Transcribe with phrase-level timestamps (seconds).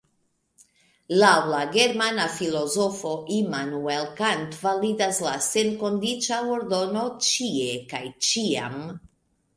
[1.23, 8.83] Laŭ la germana filozofo Immanuel Kant validas la senkondiĉa ordono ĉie kaj ĉiam.